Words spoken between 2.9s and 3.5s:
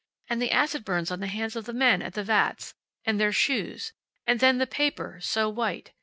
And their